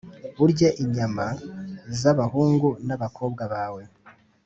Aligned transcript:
urye 0.43 0.67
inyama 0.83 1.25
z’abahungu 1.99 2.69
n’abakobwa 2.87 3.43
bawe+ 3.53 3.83